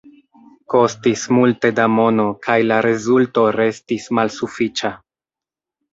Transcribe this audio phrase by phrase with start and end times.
[0.73, 4.95] Kostis multe da mono, kaj la rezulto restis malsufiĉa.